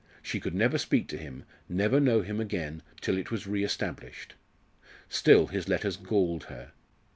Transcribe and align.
She 0.23 0.39
could 0.39 0.55
never 0.55 0.79
speak 0.79 1.07
to 1.09 1.17
him, 1.19 1.43
never 1.69 1.99
know 1.99 2.23
him 2.23 2.39
again 2.39 2.81
till 3.01 3.19
it 3.19 3.29
was 3.29 3.45
re 3.45 3.63
established. 3.63 4.33
Still 5.09 5.45
his 5.45 5.69
letters 5.69 5.95
galled 5.95 6.45
her. 6.45 6.71